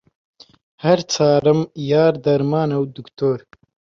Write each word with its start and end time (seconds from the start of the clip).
هەر 0.83 0.99
چارەم، 1.13 1.59
یار، 1.91 2.13
دەرمانە، 2.25 2.79
دوکتۆر 2.95 3.39